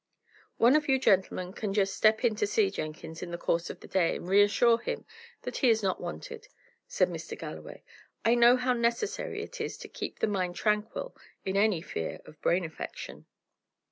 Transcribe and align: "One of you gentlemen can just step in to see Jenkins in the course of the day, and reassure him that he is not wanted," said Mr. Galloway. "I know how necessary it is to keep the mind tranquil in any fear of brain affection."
"One 0.57 0.75
of 0.75 0.89
you 0.89 0.97
gentlemen 0.97 1.53
can 1.53 1.75
just 1.75 1.93
step 1.95 2.23
in 2.25 2.35
to 2.37 2.47
see 2.47 2.71
Jenkins 2.71 3.21
in 3.21 3.29
the 3.29 3.37
course 3.37 3.69
of 3.69 3.81
the 3.81 3.87
day, 3.87 4.15
and 4.15 4.27
reassure 4.27 4.79
him 4.79 5.05
that 5.43 5.57
he 5.57 5.69
is 5.69 5.83
not 5.83 6.01
wanted," 6.01 6.47
said 6.87 7.07
Mr. 7.07 7.37
Galloway. 7.37 7.83
"I 8.25 8.33
know 8.33 8.55
how 8.57 8.73
necessary 8.73 9.43
it 9.43 9.61
is 9.61 9.77
to 9.77 9.87
keep 9.87 10.17
the 10.17 10.25
mind 10.25 10.55
tranquil 10.55 11.15
in 11.45 11.55
any 11.55 11.81
fear 11.83 12.19
of 12.25 12.41
brain 12.41 12.65
affection." 12.65 13.27